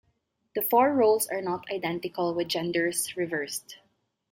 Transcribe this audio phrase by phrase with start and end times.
[0.55, 3.77] The four roles are not identical with genders reversed.